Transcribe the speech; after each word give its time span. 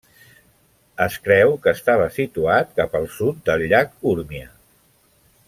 Es 1.03 1.17
creu 1.27 1.53
que 1.65 1.73
estava 1.79 2.07
situat 2.15 2.73
cap 2.81 2.97
al 3.01 3.07
sud 3.19 3.45
del 3.51 3.67
Llac 3.75 3.95
Urmia. 4.15 4.51